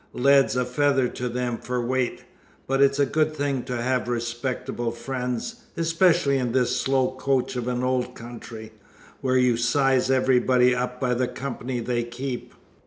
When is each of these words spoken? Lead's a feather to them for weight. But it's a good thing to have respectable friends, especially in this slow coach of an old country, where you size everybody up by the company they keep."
Lead's 0.13 0.55
a 0.55 0.65
feather 0.65 1.07
to 1.09 1.29
them 1.29 1.59
for 1.59 1.79
weight. 1.79 2.23
But 2.65 2.81
it's 2.81 2.97
a 2.97 3.05
good 3.05 3.35
thing 3.35 3.61
to 3.65 3.79
have 3.79 4.07
respectable 4.07 4.89
friends, 4.89 5.57
especially 5.77 6.39
in 6.39 6.53
this 6.53 6.75
slow 6.81 7.11
coach 7.11 7.55
of 7.55 7.67
an 7.67 7.83
old 7.83 8.15
country, 8.15 8.71
where 9.21 9.37
you 9.37 9.57
size 9.57 10.09
everybody 10.09 10.73
up 10.73 10.99
by 10.99 11.13
the 11.13 11.27
company 11.27 11.81
they 11.81 12.03
keep." 12.03 12.55